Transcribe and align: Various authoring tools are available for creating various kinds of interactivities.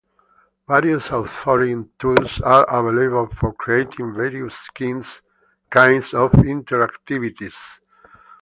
Various 0.67 1.09
authoring 1.09 1.87
tools 1.99 2.41
are 2.41 2.63
available 2.67 3.27
for 3.35 3.53
creating 3.53 4.15
various 4.15 4.67
kinds 4.71 5.21
of 6.15 6.31
interactivities. 6.31 7.53